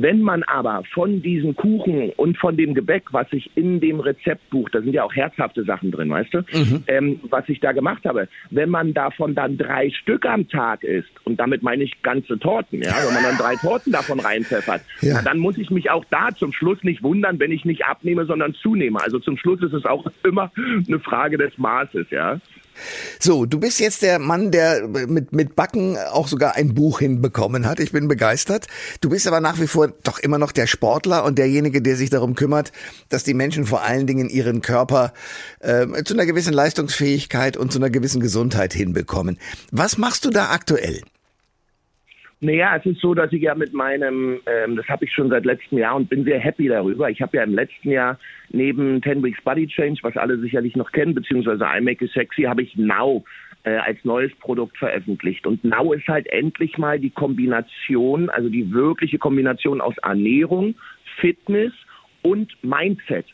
Wenn 0.00 0.22
man 0.22 0.42
aber 0.44 0.82
von 0.94 1.22
diesen 1.22 1.56
Kuchen 1.56 2.10
und 2.16 2.38
von 2.38 2.56
dem 2.56 2.74
Gebäck, 2.74 3.12
was 3.12 3.26
ich 3.32 3.50
in 3.56 3.80
dem 3.80 3.98
Rezeptbuch, 3.98 4.68
da 4.70 4.80
sind 4.80 4.92
ja 4.92 5.02
auch 5.02 5.14
herzhafte 5.14 5.64
Sachen 5.64 5.90
drin, 5.90 6.10
weißt 6.10 6.34
du, 6.34 6.38
mhm. 6.38 6.84
ähm, 6.86 7.20
was 7.30 7.48
ich 7.48 7.58
da 7.58 7.72
gemacht 7.72 8.04
habe, 8.04 8.28
wenn 8.50 8.70
man 8.70 8.94
davon 8.94 9.34
dann 9.34 9.58
drei 9.58 9.90
Stück 9.90 10.24
am 10.24 10.48
Tag 10.48 10.84
isst, 10.84 11.08
und 11.24 11.40
damit 11.40 11.62
meine 11.62 11.82
ich 11.82 12.00
ganze 12.02 12.38
Torten, 12.38 12.80
ja, 12.82 12.94
wenn 13.04 13.14
man 13.14 13.24
dann 13.24 13.38
drei 13.38 13.56
Torten 13.56 13.92
davon 13.92 14.20
reinpfeffert, 14.20 14.82
ja. 15.00 15.20
dann 15.22 15.38
muss 15.38 15.58
ich 15.58 15.70
mich 15.70 15.90
auch 15.90 16.04
da 16.10 16.28
zum 16.34 16.52
Schluss 16.52 16.82
nicht 16.82 17.02
wundern, 17.02 17.40
wenn 17.40 17.50
ich 17.50 17.64
nicht 17.64 17.84
abnehme, 17.84 18.24
sondern 18.24 18.54
zunehme. 18.54 19.02
Also 19.02 19.18
zum 19.18 19.36
Schluss 19.36 19.60
ist 19.62 19.72
es 19.72 19.84
auch 19.84 20.06
immer 20.24 20.52
eine 20.86 21.00
Frage 21.00 21.38
des 21.38 21.58
Maßes, 21.58 22.10
ja. 22.10 22.40
So, 23.18 23.46
du 23.46 23.58
bist 23.60 23.80
jetzt 23.80 24.02
der 24.02 24.18
Mann, 24.18 24.50
der 24.50 24.88
mit, 24.88 25.32
mit 25.32 25.56
Backen 25.56 25.96
auch 25.96 26.28
sogar 26.28 26.54
ein 26.54 26.74
Buch 26.74 27.00
hinbekommen 27.00 27.66
hat. 27.66 27.80
Ich 27.80 27.92
bin 27.92 28.08
begeistert. 28.08 28.66
Du 29.00 29.08
bist 29.10 29.26
aber 29.26 29.40
nach 29.40 29.60
wie 29.60 29.66
vor 29.66 29.88
doch 30.02 30.18
immer 30.18 30.38
noch 30.38 30.52
der 30.52 30.66
Sportler 30.66 31.24
und 31.24 31.38
derjenige, 31.38 31.82
der 31.82 31.96
sich 31.96 32.10
darum 32.10 32.34
kümmert, 32.34 32.72
dass 33.08 33.24
die 33.24 33.34
Menschen 33.34 33.66
vor 33.66 33.82
allen 33.82 34.06
Dingen 34.06 34.28
ihren 34.28 34.62
Körper 34.62 35.12
äh, 35.60 35.86
zu 36.04 36.14
einer 36.14 36.26
gewissen 36.26 36.52
Leistungsfähigkeit 36.52 37.56
und 37.56 37.72
zu 37.72 37.78
einer 37.78 37.90
gewissen 37.90 38.20
Gesundheit 38.20 38.72
hinbekommen. 38.72 39.38
Was 39.70 39.98
machst 39.98 40.24
du 40.24 40.30
da 40.30 40.50
aktuell? 40.50 41.02
Naja, 42.40 42.76
es 42.76 42.86
ist 42.86 43.00
so, 43.00 43.14
dass 43.14 43.32
ich 43.32 43.42
ja 43.42 43.56
mit 43.56 43.72
meinem, 43.72 44.38
ähm, 44.46 44.76
das 44.76 44.86
habe 44.88 45.04
ich 45.04 45.12
schon 45.12 45.28
seit 45.28 45.44
letztem 45.44 45.78
Jahr 45.78 45.96
und 45.96 46.08
bin 46.08 46.24
sehr 46.24 46.38
happy 46.38 46.68
darüber. 46.68 47.10
Ich 47.10 47.20
habe 47.20 47.36
ja 47.36 47.42
im 47.42 47.54
letzten 47.54 47.90
Jahr 47.90 48.16
neben 48.50 49.02
Ten 49.02 49.24
Weeks 49.24 49.42
Body 49.42 49.66
Change, 49.66 49.98
was 50.02 50.16
alle 50.16 50.38
sicherlich 50.38 50.76
noch 50.76 50.92
kennen, 50.92 51.14
beziehungsweise 51.14 51.64
I 51.64 51.80
Make 51.80 52.04
It 52.04 52.12
Sexy, 52.12 52.42
habe 52.42 52.62
ich 52.62 52.76
Now 52.76 53.24
äh, 53.64 53.76
als 53.78 54.04
neues 54.04 54.32
Produkt 54.36 54.76
veröffentlicht. 54.76 55.48
Und 55.48 55.64
Now 55.64 55.92
ist 55.92 56.06
halt 56.06 56.28
endlich 56.28 56.78
mal 56.78 57.00
die 57.00 57.10
Kombination, 57.10 58.30
also 58.30 58.48
die 58.48 58.72
wirkliche 58.72 59.18
Kombination 59.18 59.80
aus 59.80 59.98
Ernährung, 59.98 60.76
Fitness 61.16 61.72
und 62.22 62.52
Mindset. 62.62 63.26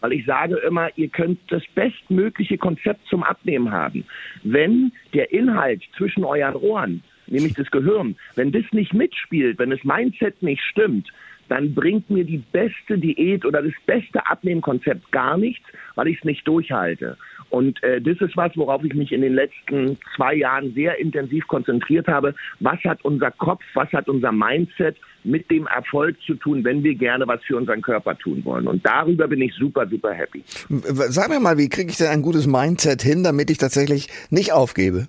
Weil 0.00 0.12
ich 0.12 0.26
sage 0.26 0.56
immer, 0.56 0.90
ihr 0.96 1.08
könnt 1.08 1.38
das 1.48 1.62
bestmögliche 1.74 2.58
Konzept 2.58 3.06
zum 3.06 3.22
Abnehmen 3.22 3.70
haben. 3.70 4.04
Wenn 4.42 4.92
der 5.14 5.32
Inhalt 5.32 5.82
zwischen 5.96 6.24
euren 6.24 6.56
Ohren 6.56 7.02
nämlich 7.32 7.54
das 7.54 7.70
Gehirn. 7.70 8.16
Wenn 8.36 8.52
das 8.52 8.64
nicht 8.72 8.94
mitspielt, 8.94 9.58
wenn 9.58 9.70
das 9.70 9.82
Mindset 9.82 10.42
nicht 10.42 10.62
stimmt, 10.62 11.08
dann 11.48 11.74
bringt 11.74 12.08
mir 12.08 12.24
die 12.24 12.42
beste 12.52 12.96
Diät 12.96 13.44
oder 13.44 13.62
das 13.62 13.74
beste 13.84 14.26
Abnehmkonzept 14.26 15.10
gar 15.12 15.36
nichts, 15.36 15.66
weil 15.96 16.08
ich 16.08 16.18
es 16.18 16.24
nicht 16.24 16.46
durchhalte. 16.46 17.18
Und 17.50 17.82
äh, 17.82 18.00
das 18.00 18.18
ist 18.22 18.34
was, 18.38 18.56
worauf 18.56 18.82
ich 18.82 18.94
mich 18.94 19.12
in 19.12 19.20
den 19.20 19.34
letzten 19.34 19.98
zwei 20.16 20.34
Jahren 20.34 20.72
sehr 20.72 20.98
intensiv 20.98 21.46
konzentriert 21.48 22.08
habe. 22.08 22.34
Was 22.60 22.82
hat 22.84 23.04
unser 23.04 23.30
Kopf, 23.30 23.62
was 23.74 23.92
hat 23.92 24.08
unser 24.08 24.32
Mindset 24.32 24.96
mit 25.24 25.50
dem 25.50 25.66
Erfolg 25.66 26.16
zu 26.24 26.34
tun, 26.36 26.64
wenn 26.64 26.82
wir 26.82 26.94
gerne 26.94 27.28
was 27.28 27.42
für 27.44 27.58
unseren 27.58 27.82
Körper 27.82 28.16
tun 28.16 28.42
wollen? 28.46 28.66
Und 28.66 28.86
darüber 28.86 29.28
bin 29.28 29.42
ich 29.42 29.54
super, 29.54 29.86
super 29.86 30.14
happy. 30.14 30.42
Sag 30.46 31.28
mir 31.28 31.40
mal, 31.40 31.58
wie 31.58 31.68
kriege 31.68 31.90
ich 31.90 31.98
denn 31.98 32.06
ein 32.08 32.22
gutes 32.22 32.46
Mindset 32.46 33.02
hin, 33.02 33.22
damit 33.22 33.50
ich 33.50 33.58
tatsächlich 33.58 34.08
nicht 34.30 34.52
aufgebe? 34.52 35.06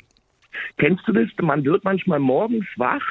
Kennst 0.78 1.08
du 1.08 1.14
das? 1.14 1.28
Man 1.42 1.64
wird 1.66 1.84
manchmal 1.84 2.20
morgens 2.20 2.66
wach 2.78 3.04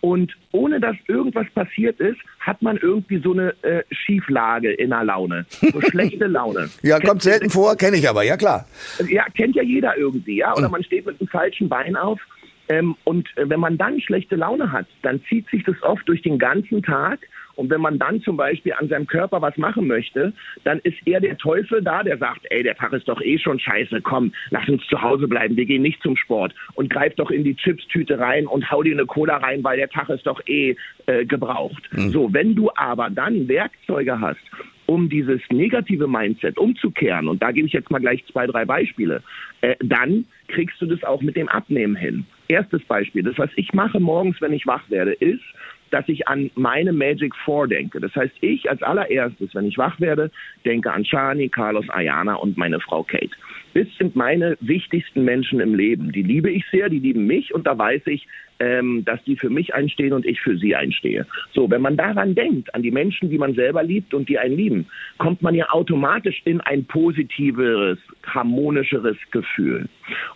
und 0.00 0.34
ohne 0.52 0.80
dass 0.80 0.96
irgendwas 1.08 1.46
passiert 1.54 2.00
ist, 2.00 2.18
hat 2.38 2.62
man 2.62 2.78
irgendwie 2.78 3.18
so 3.18 3.32
eine 3.32 3.54
äh, 3.62 3.82
Schieflage 3.90 4.72
in 4.72 4.90
der 4.90 5.04
Laune, 5.04 5.44
so 5.50 5.80
schlechte 5.90 6.26
Laune. 6.26 6.70
ja, 6.82 6.96
Kennst 6.96 7.08
kommt 7.10 7.22
selten 7.22 7.50
vor, 7.50 7.76
kenne 7.76 7.98
ich 7.98 8.08
aber, 8.08 8.22
ja 8.22 8.36
klar. 8.36 8.66
Ja, 9.08 9.24
kennt 9.36 9.56
ja 9.56 9.62
jeder 9.62 9.96
irgendwie, 9.96 10.38
ja. 10.38 10.54
Oder 10.54 10.64
hm. 10.64 10.72
man 10.72 10.84
steht 10.84 11.04
mit 11.04 11.20
einem 11.20 11.28
falschen 11.28 11.68
Bein 11.68 11.96
auf. 11.96 12.20
Ähm, 12.68 12.96
und 13.04 13.28
äh, 13.36 13.48
wenn 13.48 13.60
man 13.60 13.76
dann 13.76 14.00
schlechte 14.00 14.36
Laune 14.36 14.72
hat, 14.72 14.86
dann 15.02 15.20
zieht 15.28 15.48
sich 15.50 15.64
das 15.64 15.80
oft 15.82 16.08
durch 16.08 16.22
den 16.22 16.38
ganzen 16.38 16.82
Tag 16.82 17.18
und 17.60 17.68
wenn 17.68 17.82
man 17.82 17.98
dann 17.98 18.22
zum 18.22 18.38
Beispiel 18.38 18.72
an 18.72 18.88
seinem 18.88 19.06
Körper 19.06 19.42
was 19.42 19.54
machen 19.58 19.86
möchte, 19.86 20.32
dann 20.64 20.78
ist 20.78 20.96
eher 21.06 21.20
der 21.20 21.36
Teufel 21.36 21.82
da, 21.82 22.02
der 22.02 22.16
sagt, 22.16 22.46
ey, 22.48 22.62
der 22.62 22.74
Tag 22.74 22.94
ist 22.94 23.06
doch 23.06 23.20
eh 23.20 23.38
schon 23.38 23.60
scheiße, 23.60 24.00
komm, 24.00 24.32
lass 24.48 24.66
uns 24.66 24.82
zu 24.86 25.02
Hause 25.02 25.28
bleiben, 25.28 25.58
wir 25.58 25.66
gehen 25.66 25.82
nicht 25.82 26.02
zum 26.02 26.16
Sport 26.16 26.54
und 26.72 26.88
greif 26.88 27.14
doch 27.16 27.30
in 27.30 27.44
die 27.44 27.54
Chipstüte 27.54 28.18
rein 28.18 28.46
und 28.46 28.70
hau 28.70 28.82
dir 28.82 28.94
eine 28.94 29.04
Cola 29.04 29.36
rein, 29.36 29.62
weil 29.62 29.76
der 29.76 29.90
Tag 29.90 30.08
ist 30.08 30.26
doch 30.26 30.40
eh 30.46 30.74
äh, 31.04 31.26
gebraucht. 31.26 31.86
Mhm. 31.92 32.08
So, 32.08 32.32
wenn 32.32 32.54
du 32.54 32.70
aber 32.76 33.10
dann 33.10 33.46
Werkzeuge 33.46 34.18
hast, 34.18 34.40
um 34.86 35.10
dieses 35.10 35.42
negative 35.50 36.08
Mindset 36.08 36.56
umzukehren, 36.56 37.28
und 37.28 37.42
da 37.42 37.52
gebe 37.52 37.66
ich 37.66 37.74
jetzt 37.74 37.90
mal 37.90 38.00
gleich 38.00 38.24
zwei, 38.32 38.46
drei 38.46 38.64
Beispiele, 38.64 39.22
äh, 39.60 39.76
dann 39.80 40.24
kriegst 40.48 40.80
du 40.80 40.86
das 40.86 41.04
auch 41.04 41.20
mit 41.20 41.36
dem 41.36 41.50
Abnehmen 41.50 41.94
hin. 41.94 42.24
Erstes 42.48 42.82
Beispiel, 42.84 43.22
das, 43.22 43.36
was 43.36 43.50
ich 43.56 43.74
mache 43.74 44.00
morgens, 44.00 44.40
wenn 44.40 44.54
ich 44.54 44.66
wach 44.66 44.88
werde, 44.88 45.12
ist, 45.12 45.44
dass 45.90 46.08
ich 46.08 46.28
an 46.28 46.50
meine 46.54 46.92
Magic 46.92 47.34
Four 47.44 47.68
denke. 47.68 48.00
Das 48.00 48.14
heißt, 48.14 48.34
ich 48.40 48.68
als 48.70 48.82
allererstes, 48.82 49.54
wenn 49.54 49.66
ich 49.66 49.78
wach 49.78 50.00
werde, 50.00 50.30
denke 50.64 50.92
an 50.92 51.04
Shani, 51.04 51.48
Carlos, 51.48 51.88
Ayana 51.90 52.34
und 52.34 52.56
meine 52.56 52.80
Frau 52.80 53.02
Kate. 53.02 53.30
Das 53.74 53.86
sind 53.98 54.16
meine 54.16 54.56
wichtigsten 54.60 55.24
Menschen 55.24 55.60
im 55.60 55.74
Leben. 55.74 56.12
Die 56.12 56.22
liebe 56.22 56.50
ich 56.50 56.64
sehr, 56.70 56.88
die 56.88 56.98
lieben 56.98 57.26
mich 57.26 57.54
und 57.54 57.66
da 57.66 57.76
weiß 57.78 58.02
ich, 58.06 58.26
ähm, 58.58 59.04
dass 59.04 59.22
die 59.24 59.36
für 59.36 59.48
mich 59.48 59.74
einstehen 59.74 60.12
und 60.12 60.26
ich 60.26 60.40
für 60.40 60.56
sie 60.58 60.76
einstehe. 60.76 61.26
So, 61.52 61.70
wenn 61.70 61.80
man 61.80 61.96
daran 61.96 62.34
denkt, 62.34 62.74
an 62.74 62.82
die 62.82 62.90
Menschen, 62.90 63.30
die 63.30 63.38
man 63.38 63.54
selber 63.54 63.82
liebt 63.82 64.12
und 64.12 64.28
die 64.28 64.38
einen 64.38 64.56
lieben, 64.56 64.86
kommt 65.18 65.40
man 65.40 65.54
ja 65.54 65.70
automatisch 65.70 66.42
in 66.44 66.60
ein 66.60 66.84
positiveres, 66.84 67.98
harmonischeres 68.26 69.16
Gefühl. 69.30 69.88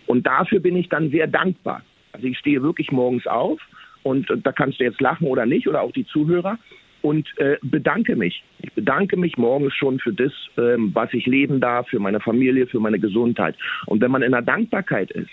Und 0.07 0.25
dafür 0.25 0.59
bin 0.59 0.75
ich 0.75 0.89
dann 0.89 1.11
sehr 1.11 1.27
dankbar. 1.27 1.83
Also 2.13 2.27
ich 2.27 2.37
stehe 2.37 2.63
wirklich 2.63 2.91
morgens 2.91 3.27
auf 3.27 3.59
und 4.05 4.27
da 4.43 4.51
kannst 4.51 4.79
du 4.79 4.83
jetzt 4.83 5.01
lachen 5.01 5.27
oder 5.27 5.47
nicht 5.47 5.67
oder 5.67 5.81
auch 5.81 5.91
die 5.91 6.05
Zuhörer 6.05 6.59
und 7.01 7.27
äh, 7.37 7.57
bedanke 7.63 8.15
mich. 8.15 8.43
Ich 8.59 8.71
bedanke 8.73 9.17
mich 9.17 9.35
morgens 9.35 9.73
schon 9.73 9.99
für 9.99 10.13
das, 10.13 10.31
ähm, 10.57 10.91
was 10.93 11.11
ich 11.13 11.25
leben 11.25 11.59
darf, 11.59 11.89
für 11.89 11.99
meine 11.99 12.19
Familie, 12.19 12.67
für 12.67 12.79
meine 12.79 12.99
Gesundheit. 12.99 13.55
Und 13.87 14.01
wenn 14.01 14.11
man 14.11 14.21
in 14.21 14.31
der 14.31 14.43
Dankbarkeit 14.43 15.09
ist, 15.11 15.31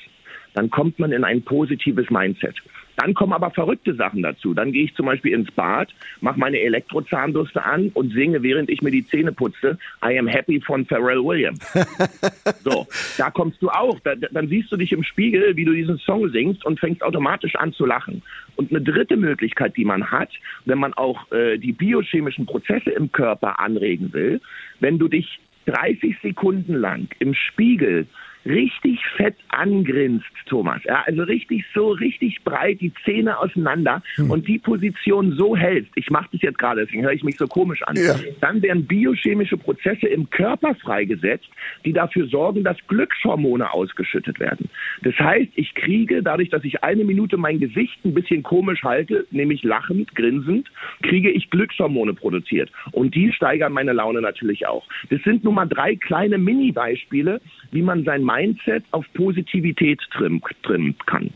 dann 0.55 0.71
kommt 0.71 0.99
man 0.99 1.12
in 1.12 1.23
ein 1.23 1.43
positives 1.43 2.09
Mindset. 2.11 2.57
Dann 2.96 3.14
kommen 3.14 3.32
aber 3.32 3.50
verrückte 3.50 3.94
Sachen 3.94 4.22
dazu. 4.22 4.54
Dann 4.54 4.72
gehe 4.72 4.84
ich 4.84 4.94
zum 4.94 5.06
Beispiel 5.06 5.32
ins 5.32 5.50
Bad, 5.50 5.94
mache 6.20 6.38
meine 6.38 6.61
Elektrozahnbürste 6.61 7.64
an 7.64 7.90
und 7.94 8.12
singe, 8.12 8.42
während 8.42 8.70
ich 8.70 8.82
mir 8.82 8.90
die 8.90 9.06
Zähne 9.06 9.32
putze, 9.32 9.78
I 10.04 10.18
am 10.18 10.26
happy 10.26 10.61
von 10.61 10.84
Pharrell 10.84 11.25
Williams. 11.25 11.61
so, 12.64 12.87
da 13.16 13.30
kommst 13.30 13.62
du 13.62 13.70
auch. 13.70 13.99
Da, 14.00 14.14
dann 14.14 14.49
siehst 14.49 14.70
du 14.70 14.76
dich 14.76 14.92
im 14.92 15.02
Spiegel, 15.02 15.56
wie 15.56 15.64
du 15.64 15.72
diesen 15.72 15.99
Song 15.99 16.28
singst 16.30 16.64
und 16.64 16.80
fängst 16.80 17.02
automatisch 17.02 17.56
an 17.56 17.72
zu 17.72 17.87
lachen. 17.87 18.22
Und 18.56 18.70
eine 18.70 18.82
dritte 18.82 19.16
Möglichkeit, 19.16 19.76
die 19.76 19.84
man 19.84 20.11
hat, 20.11 20.30
wenn 20.66 20.78
man 20.78 20.92
auch 20.94 21.30
äh, 21.32 21.58
die 21.58 21.72
biochemischen 21.72 22.46
Prozesse 22.46 22.90
im 22.90 23.11
Körper 23.11 23.61
anregen 23.61 24.12
will, 24.12 24.40
wenn 24.80 24.99
du 24.99 25.08
dich 25.08 25.40
30 25.66 26.16
Sekunden 26.22 26.75
lang 26.75 27.08
im 27.18 27.34
Spiegel 27.34 28.06
richtig 28.44 29.00
fett 29.16 29.37
angrinst, 29.49 30.26
Thomas. 30.46 30.82
Ja, 30.84 31.02
also 31.06 31.22
richtig 31.22 31.64
so, 31.75 31.90
richtig 31.90 32.42
breit, 32.44 32.80
die 32.80 32.92
Zähne 33.04 33.38
auseinander 33.38 34.02
hm. 34.16 34.30
und 34.30 34.49
die 34.49 34.58
Position 34.58 35.32
so 35.32 35.56
hältst. 35.56 35.92
Ich 35.94 36.11
mache 36.11 36.28
das 36.32 36.42
jetzt 36.42 36.58
gerade, 36.58 36.84
deswegen 36.84 37.02
höre 37.02 37.12
ich 37.12 37.22
mich 37.22 37.37
so 37.37 37.46
komisch 37.46 37.82
an. 37.82 37.96
Ja. 37.96 38.14
Dann 38.40 38.62
werden 38.62 38.87
biochemische 38.87 39.56
Prozesse 39.56 40.06
im 40.08 40.28
Körper 40.30 40.75
freigesetzt, 40.75 41.49
die 41.84 41.92
dafür 41.92 42.26
sorgen, 42.26 42.64
dass 42.64 42.76
Glückshormone 42.88 43.72
ausgeschüttet 43.72 44.40
werden. 44.40 44.68
Das 45.02 45.14
heißt, 45.18 45.52
ich 45.54 45.75
kriege, 45.75 46.22
dadurch, 46.22 46.50
dass 46.50 46.64
ich 46.64 46.82
eine 46.82 47.04
Minute 47.04 47.37
mein 47.37 47.61
Gesicht 47.61 48.04
ein 48.04 48.14
bisschen 48.14 48.42
komisch 48.42 48.82
halte, 48.82 49.26
nämlich 49.30 49.62
lachend, 49.62 50.14
grinsend, 50.14 50.70
kriege 51.02 51.30
ich 51.30 51.50
Glückshormone 51.50 52.14
produziert. 52.14 52.70
Und 52.92 53.14
die 53.14 53.32
steigern 53.32 53.72
meine 53.72 53.92
Laune 53.92 54.20
natürlich 54.20 54.66
auch. 54.66 54.87
Das 55.11 55.22
sind 55.22 55.44
nun 55.44 55.54
mal 55.54 55.66
drei 55.66 55.96
kleine 55.96 56.38
Mini-Beispiele, 56.38 57.40
wie 57.70 57.82
man 57.82 58.04
sein 58.04 58.22
Mindset 58.32 58.84
auf 58.92 59.04
Positivität 59.14 60.00
trimmen, 60.12 60.40
trimmen 60.62 60.96
kann. 61.06 61.30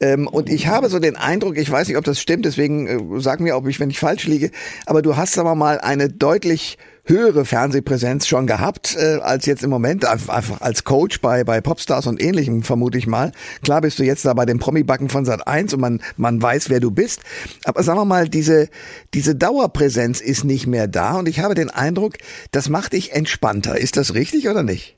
Ähm, 0.00 0.26
und 0.26 0.50
ich 0.50 0.66
habe 0.66 0.88
so 0.88 0.98
den 0.98 1.16
Eindruck, 1.16 1.56
ich 1.56 1.70
weiß 1.70 1.88
nicht, 1.88 1.96
ob 1.96 2.04
das 2.04 2.20
stimmt, 2.20 2.44
deswegen 2.44 2.86
äh, 2.86 3.20
sag 3.20 3.40
mir, 3.40 3.56
ob 3.56 3.66
ich, 3.68 3.80
wenn 3.80 3.90
ich 3.90 3.98
falsch 3.98 4.26
liege, 4.26 4.50
aber 4.86 5.02
du 5.02 5.16
hast 5.16 5.38
aber 5.38 5.54
mal 5.54 5.78
eine 5.78 6.08
deutlich 6.08 6.78
höhere 7.04 7.44
Fernsehpräsenz 7.44 8.26
schon 8.26 8.48
gehabt, 8.48 8.96
äh, 8.98 9.20
als 9.22 9.46
jetzt 9.46 9.62
im 9.62 9.70
Moment, 9.70 10.04
einfach 10.04 10.60
als 10.60 10.82
Coach 10.82 11.20
bei, 11.20 11.44
bei 11.44 11.60
Popstars 11.60 12.08
und 12.08 12.20
ähnlichem, 12.20 12.62
vermute 12.62 12.98
ich 12.98 13.06
mal. 13.06 13.30
Klar 13.62 13.80
bist 13.80 14.00
du 14.00 14.02
jetzt 14.02 14.24
da 14.24 14.34
bei 14.34 14.44
dem 14.44 14.58
Promi-Backen 14.58 15.08
von 15.08 15.24
Sat 15.24 15.46
1 15.46 15.74
und 15.74 15.80
man, 15.80 16.02
man 16.16 16.42
weiß, 16.42 16.68
wer 16.68 16.80
du 16.80 16.90
bist. 16.90 17.22
Aber 17.64 17.84
sagen 17.84 18.00
wir 18.00 18.04
mal, 18.04 18.28
diese, 18.28 18.68
diese 19.14 19.36
Dauerpräsenz 19.36 20.20
ist 20.20 20.42
nicht 20.42 20.66
mehr 20.66 20.88
da 20.88 21.18
und 21.18 21.28
ich 21.28 21.38
habe 21.38 21.54
den 21.54 21.70
Eindruck, 21.70 22.14
das 22.50 22.68
macht 22.68 22.92
dich 22.92 23.12
entspannter. 23.12 23.78
Ist 23.78 23.96
das 23.96 24.14
richtig 24.14 24.48
oder 24.48 24.64
nicht? 24.64 24.96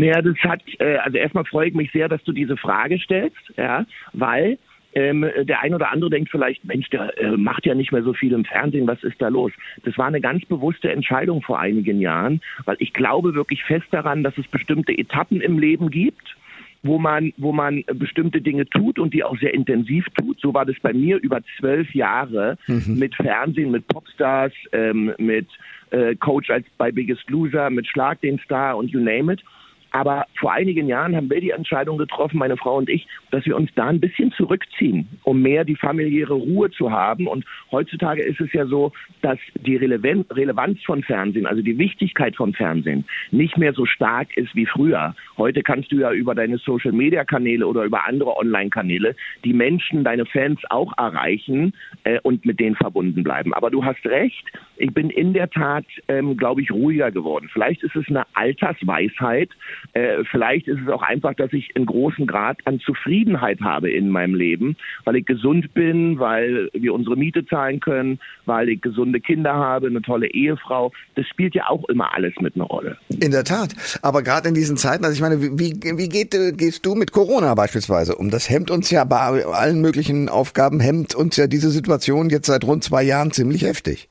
Naja, 0.00 0.22
das 0.22 0.36
hat, 0.38 0.62
äh, 0.78 0.96
also 0.96 1.18
erstmal 1.18 1.44
freue 1.44 1.68
ich 1.68 1.74
mich 1.74 1.92
sehr, 1.92 2.08
dass 2.08 2.22
du 2.24 2.32
diese 2.32 2.56
Frage 2.56 2.98
stellst, 2.98 3.36
ja, 3.56 3.84
weil 4.12 4.58
ähm, 4.94 5.24
der 5.42 5.60
ein 5.60 5.74
oder 5.74 5.92
andere 5.92 6.10
denkt 6.10 6.30
vielleicht, 6.30 6.64
Mensch, 6.64 6.88
der 6.90 7.16
äh, 7.18 7.36
macht 7.36 7.66
ja 7.66 7.74
nicht 7.74 7.92
mehr 7.92 8.02
so 8.02 8.12
viel 8.12 8.32
im 8.32 8.44
Fernsehen, 8.44 8.88
was 8.88 9.02
ist 9.04 9.20
da 9.20 9.28
los? 9.28 9.52
Das 9.84 9.96
war 9.98 10.06
eine 10.06 10.20
ganz 10.20 10.44
bewusste 10.46 10.90
Entscheidung 10.90 11.42
vor 11.42 11.60
einigen 11.60 12.00
Jahren, 12.00 12.40
weil 12.64 12.76
ich 12.80 12.92
glaube 12.92 13.34
wirklich 13.34 13.62
fest 13.62 13.86
daran, 13.90 14.24
dass 14.24 14.36
es 14.38 14.48
bestimmte 14.48 14.96
Etappen 14.96 15.40
im 15.40 15.58
Leben 15.58 15.90
gibt, 15.90 16.34
wo 16.82 16.98
man, 16.98 17.32
wo 17.36 17.52
man 17.52 17.84
bestimmte 17.92 18.40
Dinge 18.40 18.66
tut 18.68 18.98
und 18.98 19.12
die 19.12 19.22
auch 19.22 19.38
sehr 19.38 19.52
intensiv 19.52 20.06
tut. 20.18 20.40
So 20.40 20.54
war 20.54 20.64
das 20.64 20.76
bei 20.80 20.94
mir 20.94 21.18
über 21.18 21.40
zwölf 21.58 21.94
Jahre 21.94 22.56
mhm. 22.66 22.98
mit 22.98 23.14
Fernsehen, 23.14 23.70
mit 23.70 23.86
Popstars, 23.86 24.52
ähm, 24.72 25.12
mit 25.18 25.46
äh, 25.90 26.16
Coach 26.16 26.50
als 26.50 26.66
bei 26.78 26.90
Biggest 26.90 27.28
Loser, 27.28 27.68
mit 27.68 27.86
Schlag 27.86 28.20
den 28.22 28.38
Star 28.38 28.76
und 28.76 28.90
you 28.90 28.98
name 28.98 29.34
it. 29.34 29.42
Aber 29.90 30.26
vor 30.38 30.52
einigen 30.52 30.86
Jahren 30.86 31.16
haben 31.16 31.30
wir 31.30 31.40
die 31.40 31.50
Entscheidung 31.50 31.98
getroffen, 31.98 32.38
meine 32.38 32.56
Frau 32.56 32.76
und 32.76 32.88
ich, 32.88 33.06
dass 33.30 33.44
wir 33.46 33.56
uns 33.56 33.70
da 33.74 33.88
ein 33.88 34.00
bisschen 34.00 34.32
zurückziehen, 34.32 35.08
um 35.24 35.42
mehr 35.42 35.64
die 35.64 35.76
familiäre 35.76 36.34
Ruhe 36.34 36.70
zu 36.70 36.90
haben. 36.90 37.26
Und 37.26 37.44
heutzutage 37.70 38.22
ist 38.22 38.40
es 38.40 38.52
ja 38.52 38.66
so, 38.66 38.92
dass 39.22 39.38
die 39.54 39.76
Relevanz 39.76 40.82
von 40.84 41.02
Fernsehen, 41.02 41.46
also 41.46 41.62
die 41.62 41.78
Wichtigkeit 41.78 42.36
von 42.36 42.52
Fernsehen, 42.52 43.04
nicht 43.30 43.58
mehr 43.58 43.72
so 43.72 43.86
stark 43.86 44.36
ist 44.36 44.54
wie 44.54 44.66
früher. 44.66 45.14
Heute 45.36 45.62
kannst 45.62 45.90
du 45.92 45.96
ja 45.96 46.12
über 46.12 46.34
deine 46.34 46.58
Social-Media-Kanäle 46.58 47.66
oder 47.66 47.84
über 47.84 48.06
andere 48.06 48.36
Online-Kanäle 48.36 49.16
die 49.44 49.52
Menschen, 49.52 50.04
deine 50.04 50.26
Fans 50.26 50.60
auch 50.70 50.96
erreichen 50.98 51.72
äh, 52.04 52.20
und 52.22 52.44
mit 52.44 52.60
denen 52.60 52.76
verbunden 52.76 53.22
bleiben. 53.22 53.54
Aber 53.54 53.70
du 53.70 53.84
hast 53.84 54.04
recht, 54.06 54.44
ich 54.76 54.92
bin 54.94 55.10
in 55.10 55.32
der 55.32 55.50
Tat, 55.50 55.84
ähm, 56.08 56.36
glaube 56.36 56.62
ich, 56.62 56.70
ruhiger 56.70 57.10
geworden. 57.10 57.50
Vielleicht 57.52 57.82
ist 57.82 57.96
es 57.96 58.08
eine 58.08 58.24
Altersweisheit, 58.34 59.50
äh, 59.92 60.24
vielleicht 60.30 60.68
ist 60.68 60.80
es 60.84 60.88
auch 60.88 61.02
einfach, 61.02 61.34
dass 61.34 61.52
ich 61.52 61.74
einen 61.76 61.86
großen 61.86 62.26
Grad 62.26 62.58
an 62.64 62.80
Zufriedenheit 62.80 63.60
habe 63.60 63.90
in 63.90 64.08
meinem 64.08 64.34
Leben, 64.34 64.76
weil 65.04 65.16
ich 65.16 65.26
gesund 65.26 65.74
bin, 65.74 66.18
weil 66.18 66.68
wir 66.72 66.94
unsere 66.94 67.16
Miete 67.16 67.44
zahlen 67.46 67.80
können, 67.80 68.18
weil 68.46 68.68
ich 68.68 68.80
gesunde 68.80 69.20
Kinder 69.20 69.54
habe, 69.54 69.88
eine 69.88 70.02
tolle 70.02 70.28
Ehefrau. 70.28 70.92
Das 71.14 71.26
spielt 71.26 71.54
ja 71.54 71.68
auch 71.68 71.88
immer 71.88 72.14
alles 72.14 72.34
mit 72.40 72.54
einer 72.54 72.64
Rolle. 72.64 72.96
In 73.08 73.30
der 73.30 73.44
Tat. 73.44 73.74
Aber 74.02 74.22
gerade 74.22 74.48
in 74.48 74.54
diesen 74.54 74.76
Zeiten, 74.76 75.04
also 75.04 75.14
ich 75.14 75.20
meine, 75.20 75.40
wie, 75.40 75.74
wie 75.74 76.08
geht, 76.08 76.30
gehst 76.56 76.86
du 76.86 76.94
mit 76.94 77.12
Corona 77.12 77.54
beispielsweise 77.54 78.16
um? 78.16 78.30
Das 78.30 78.48
hemmt 78.48 78.70
uns 78.70 78.90
ja 78.90 79.04
bei 79.04 79.44
allen 79.44 79.80
möglichen 79.80 80.28
Aufgaben, 80.28 80.80
hemmt 80.80 81.14
uns 81.14 81.36
ja 81.36 81.46
diese 81.46 81.70
Situation 81.70 82.30
jetzt 82.30 82.46
seit 82.46 82.64
rund 82.64 82.84
zwei 82.84 83.02
Jahren 83.02 83.32
ziemlich 83.32 83.62
heftig. 83.62 84.08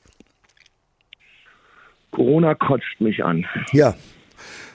Corona 2.11 2.55
kotzt 2.55 2.99
mich 2.99 3.23
an. 3.23 3.45
Ja, 3.71 3.95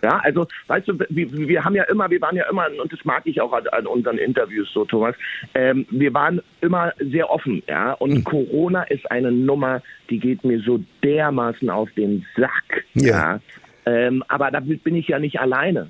Ja, 0.04 0.20
also, 0.22 0.46
weißt 0.66 0.88
du, 0.88 0.98
wir, 1.08 1.32
wir 1.32 1.64
haben 1.64 1.74
ja 1.74 1.84
immer, 1.84 2.10
wir 2.10 2.20
waren 2.20 2.36
ja 2.36 2.44
immer, 2.50 2.66
und 2.82 2.92
das 2.92 3.02
mag 3.04 3.22
ich 3.24 3.40
auch 3.40 3.54
an, 3.54 3.66
an 3.68 3.86
unseren 3.86 4.18
Interviews 4.18 4.70
so, 4.70 4.84
Thomas, 4.84 5.14
ähm, 5.54 5.86
wir 5.90 6.12
waren 6.12 6.42
immer 6.60 6.92
sehr 6.98 7.30
offen, 7.30 7.62
ja, 7.66 7.92
und 7.94 8.12
mhm. 8.12 8.24
Corona 8.24 8.82
ist 8.82 9.10
eine 9.10 9.32
Nummer, 9.32 9.80
die 10.10 10.18
geht 10.18 10.44
mir 10.44 10.60
so 10.60 10.78
dermaßen 11.02 11.70
auf 11.70 11.90
den 11.92 12.26
Sack, 12.36 12.84
ja. 12.92 13.06
ja. 13.06 13.40
Ähm, 13.86 14.22
aber 14.28 14.50
damit 14.50 14.84
bin 14.84 14.94
ich 14.94 15.08
ja 15.08 15.18
nicht 15.18 15.40
alleine. 15.40 15.88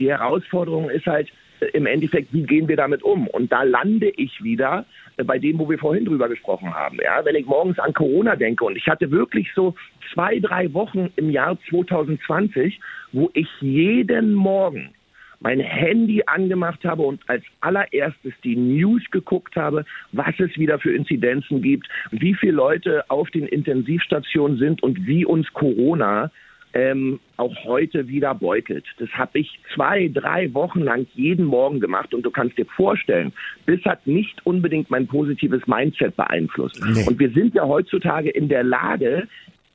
Die 0.00 0.10
Herausforderung 0.10 0.90
ist 0.90 1.06
halt, 1.06 1.30
im 1.72 1.86
Endeffekt, 1.86 2.32
wie 2.32 2.42
gehen 2.42 2.68
wir 2.68 2.76
damit 2.76 3.02
um? 3.02 3.26
Und 3.28 3.52
da 3.52 3.62
lande 3.62 4.10
ich 4.16 4.42
wieder 4.42 4.84
bei 5.22 5.38
dem, 5.38 5.58
wo 5.58 5.68
wir 5.68 5.78
vorhin 5.78 6.04
drüber 6.04 6.28
gesprochen 6.28 6.74
haben. 6.74 6.98
Ja, 7.02 7.24
wenn 7.24 7.36
ich 7.36 7.46
morgens 7.46 7.78
an 7.78 7.92
Corona 7.92 8.36
denke 8.36 8.64
und 8.64 8.76
ich 8.76 8.88
hatte 8.88 9.10
wirklich 9.10 9.48
so 9.54 9.74
zwei, 10.12 10.40
drei 10.40 10.72
Wochen 10.72 11.10
im 11.16 11.30
Jahr 11.30 11.56
2020, 11.68 12.80
wo 13.12 13.30
ich 13.34 13.48
jeden 13.60 14.34
Morgen 14.34 14.94
mein 15.40 15.60
Handy 15.60 16.22
angemacht 16.26 16.84
habe 16.84 17.02
und 17.02 17.20
als 17.28 17.44
allererstes 17.60 18.32
die 18.42 18.56
News 18.56 19.02
geguckt 19.10 19.56
habe, 19.56 19.84
was 20.12 20.34
es 20.38 20.56
wieder 20.56 20.78
für 20.78 20.94
Inzidenzen 20.94 21.60
gibt, 21.60 21.86
wie 22.10 22.34
viele 22.34 22.52
Leute 22.52 23.04
auf 23.10 23.30
den 23.30 23.46
Intensivstationen 23.46 24.58
sind 24.58 24.82
und 24.82 25.06
wie 25.06 25.24
uns 25.26 25.52
Corona 25.52 26.30
ähm, 26.74 27.20
auch 27.36 27.54
heute 27.64 28.08
wieder 28.08 28.34
beutelt. 28.34 28.84
Das 28.98 29.08
habe 29.10 29.38
ich 29.38 29.58
zwei, 29.74 30.10
drei 30.12 30.52
Wochen 30.54 30.80
lang 30.80 31.06
jeden 31.14 31.46
Morgen 31.46 31.80
gemacht 31.80 32.12
und 32.12 32.22
du 32.22 32.30
kannst 32.30 32.58
dir 32.58 32.66
vorstellen, 32.66 33.32
das 33.66 33.80
hat 33.84 34.06
nicht 34.06 34.44
unbedingt 34.44 34.90
mein 34.90 35.06
positives 35.06 35.66
Mindset 35.66 36.16
beeinflusst. 36.16 36.82
Nee. 36.84 37.04
Und 37.06 37.18
wir 37.18 37.30
sind 37.30 37.54
ja 37.54 37.66
heutzutage 37.66 38.30
in 38.30 38.48
der 38.48 38.64
Lage, 38.64 39.28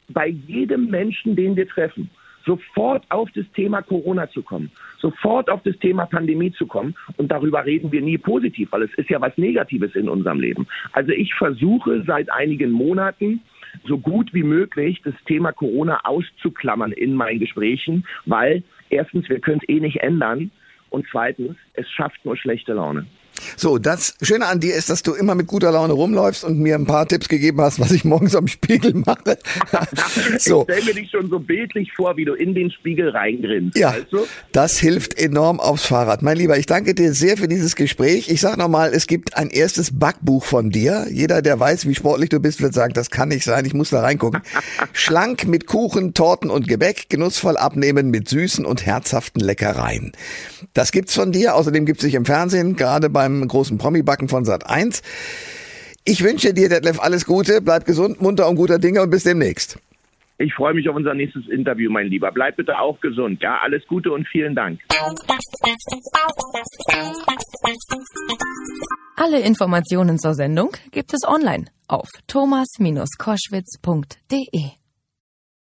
bei 0.09 0.27
jedem 0.27 0.89
Menschen, 0.89 1.35
den 1.35 1.55
wir 1.55 1.67
treffen, 1.67 2.09
sofort 2.45 3.05
auf 3.09 3.29
das 3.35 3.45
Thema 3.55 3.81
Corona 3.81 4.29
zu 4.29 4.41
kommen, 4.41 4.71
sofort 4.97 5.49
auf 5.49 5.61
das 5.63 5.77
Thema 5.77 6.05
Pandemie 6.05 6.51
zu 6.51 6.65
kommen. 6.65 6.95
Und 7.17 7.31
darüber 7.31 7.65
reden 7.65 7.91
wir 7.91 8.01
nie 8.01 8.17
positiv, 8.17 8.71
weil 8.71 8.83
es 8.83 8.93
ist 8.95 9.09
ja 9.09 9.21
was 9.21 9.37
Negatives 9.37 9.95
in 9.95 10.09
unserem 10.09 10.39
Leben. 10.39 10.67
Also 10.93 11.11
ich 11.11 11.33
versuche 11.35 12.03
seit 12.05 12.31
einigen 12.31 12.71
Monaten, 12.71 13.41
so 13.87 13.97
gut 13.97 14.33
wie 14.33 14.43
möglich 14.43 15.01
das 15.03 15.13
Thema 15.25 15.51
Corona 15.51 15.99
auszuklammern 16.03 16.91
in 16.91 17.13
meinen 17.13 17.39
Gesprächen, 17.39 18.05
weil 18.25 18.63
erstens, 18.89 19.29
wir 19.29 19.39
können 19.39 19.59
es 19.61 19.69
eh 19.69 19.79
nicht 19.79 19.97
ändern 19.97 20.51
und 20.89 21.05
zweitens, 21.11 21.55
es 21.73 21.89
schafft 21.89 22.23
nur 22.25 22.37
schlechte 22.37 22.73
Laune. 22.73 23.05
So, 23.57 23.77
das 23.77 24.15
Schöne 24.21 24.45
an 24.47 24.59
dir 24.59 24.75
ist, 24.75 24.89
dass 24.89 25.03
du 25.03 25.13
immer 25.13 25.35
mit 25.35 25.47
guter 25.47 25.71
Laune 25.71 25.93
rumläufst 25.93 26.43
und 26.43 26.59
mir 26.59 26.75
ein 26.75 26.85
paar 26.85 27.07
Tipps 27.07 27.27
gegeben 27.27 27.61
hast, 27.61 27.79
was 27.79 27.91
ich 27.91 28.05
morgens 28.05 28.35
am 28.35 28.47
Spiegel 28.47 28.93
mache. 28.93 29.37
so. 30.39 30.65
Ich 30.67 30.75
stelle 30.75 30.85
mir 30.85 30.93
dich 30.93 31.11
schon 31.11 31.29
so 31.29 31.39
bildlich 31.39 31.91
vor, 31.93 32.17
wie 32.17 32.25
du 32.25 32.33
in 32.33 32.53
den 32.53 32.71
Spiegel 32.71 33.09
reingrinst. 33.09 33.77
Ja, 33.77 33.91
also? 33.91 34.27
das 34.51 34.77
hilft 34.79 35.19
enorm 35.19 35.59
aufs 35.59 35.85
Fahrrad. 35.85 36.21
Mein 36.21 36.37
Lieber, 36.37 36.57
ich 36.57 36.65
danke 36.65 36.93
dir 36.93 37.13
sehr 37.13 37.37
für 37.37 37.47
dieses 37.47 37.75
Gespräch. 37.75 38.29
Ich 38.29 38.41
sag 38.41 38.57
nochmal, 38.57 38.91
es 38.93 39.07
gibt 39.07 39.37
ein 39.37 39.49
erstes 39.49 39.97
Backbuch 39.97 40.43
von 40.43 40.69
dir. 40.69 41.07
Jeder, 41.11 41.41
der 41.41 41.59
weiß, 41.59 41.87
wie 41.87 41.95
sportlich 41.95 42.29
du 42.29 42.39
bist, 42.39 42.61
wird 42.61 42.73
sagen, 42.73 42.93
das 42.93 43.09
kann 43.09 43.29
nicht 43.29 43.43
sein, 43.43 43.65
ich 43.65 43.73
muss 43.73 43.89
da 43.89 44.01
reingucken. 44.01 44.41
Schlank 44.93 45.47
mit 45.47 45.67
Kuchen, 45.67 46.13
Torten 46.13 46.49
und 46.49 46.67
Gebäck, 46.67 47.09
genussvoll 47.09 47.57
abnehmen 47.57 48.09
mit 48.09 48.29
süßen 48.29 48.65
und 48.65 48.85
herzhaften 48.85 49.41
Leckereien. 49.41 50.13
Das 50.73 50.91
gibt's 50.91 51.15
von 51.15 51.31
dir. 51.31 51.55
Außerdem 51.55 51.85
gibt's 51.85 52.03
dich 52.03 52.15
im 52.15 52.25
Fernsehen, 52.25 52.75
gerade 52.75 53.09
beim 53.09 53.28
beim 53.29 53.47
großen 53.47 53.77
Promi-Backen 53.77 54.27
von 54.27 54.45
Sat 54.45 54.67
1. 54.67 55.01
Ich 56.05 56.23
wünsche 56.23 56.53
dir, 56.53 56.69
Detlef, 56.69 56.99
alles 56.99 57.25
Gute, 57.25 57.61
bleib 57.61 57.85
gesund, 57.85 58.21
munter 58.21 58.49
und 58.49 58.55
guter 58.55 58.79
Dinge 58.79 59.01
und 59.01 59.09
bis 59.09 59.23
demnächst. 59.23 59.79
Ich 60.41 60.53
freue 60.53 60.73
mich 60.73 60.87
auf 60.87 60.95
unser 60.95 61.13
nächstes 61.13 61.49
Interview, 61.49 61.91
mein 61.91 62.07
Lieber. 62.07 62.31
Bleib 62.31 62.55
bitte 62.55 62.79
auch 62.79 62.97
gesund. 63.01 63.41
Ja, 63.41 63.59
alles 63.61 63.85
Gute 63.87 64.13
und 64.13 64.25
vielen 64.29 64.55
Dank. 64.55 64.79
Alle 69.17 69.41
Informationen 69.41 70.17
zur 70.17 70.33
Sendung 70.33 70.69
gibt 70.91 71.13
es 71.13 71.27
online 71.27 71.65
auf 71.89 72.07
thomas-koschwitz.de. 72.27 74.78